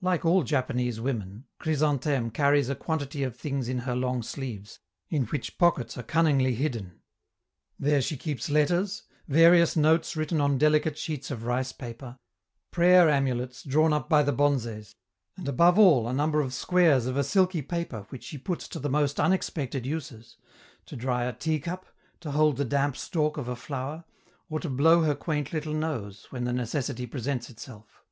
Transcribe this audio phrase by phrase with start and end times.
[0.00, 4.78] Like all Japanese women, Chrysantheme carries a quantity of things in her long sleeves,
[5.10, 7.02] in which pockets are cunningly hidden.
[7.78, 12.18] There she keeps letters, various notes written on delicate sheets of rice paper,
[12.70, 14.94] prayer amulets drawn up by the bonzes;
[15.36, 18.78] and above all a number of squares of a silky paper which she puts to
[18.78, 20.38] the most unexpected uses
[20.86, 21.84] to dry a teacup,
[22.20, 24.04] to hold the damp stalk of a flower,
[24.48, 28.02] or to blow her quaint little nose, when the necessity presents itself.